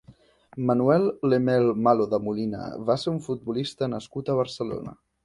Manuel 0.69 1.03
Lemmel 1.33 1.67
Malo 1.87 2.07
de 2.13 2.19
Molina 2.29 2.63
va 2.87 2.97
ser 3.03 3.13
un 3.13 3.21
futbolista 3.27 3.91
nascut 3.93 4.33
a 4.35 4.39
Barcelona. 4.41 4.97